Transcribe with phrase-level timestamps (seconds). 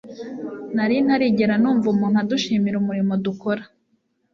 [0.75, 3.63] nari ntarigera numva umuntu adushimira umurimo dukora